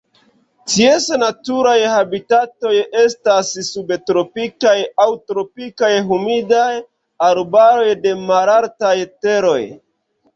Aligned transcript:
Ties 0.75 1.07
naturaj 1.23 1.73
habitatoj 1.95 2.71
estas 3.01 3.51
subtropikaj 3.67 4.73
aŭ 5.05 5.07
tropikaj 5.33 5.91
humidaj 6.07 6.71
arbaroj 7.27 7.93
de 8.07 8.15
malaltaj 8.31 8.95
teroj. 9.27 9.61